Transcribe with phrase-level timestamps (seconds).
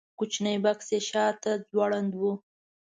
[0.19, 2.21] کوچنی بکس یې شاته ځوړند و.